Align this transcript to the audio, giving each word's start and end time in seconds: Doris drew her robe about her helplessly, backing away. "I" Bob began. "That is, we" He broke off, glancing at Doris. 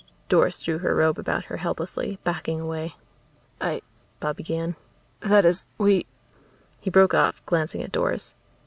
Doris 0.29 0.59
drew 0.59 0.79
her 0.79 0.95
robe 0.95 1.19
about 1.19 1.45
her 1.45 1.57
helplessly, 1.57 2.17
backing 2.23 2.59
away. 2.59 2.95
"I" 3.61 3.83
Bob 4.19 4.37
began. 4.37 4.75
"That 5.19 5.45
is, 5.45 5.67
we" 5.77 6.07
He 6.81 6.89
broke 6.89 7.13
off, 7.13 7.45
glancing 7.45 7.83
at 7.83 7.91
Doris. 7.91 8.33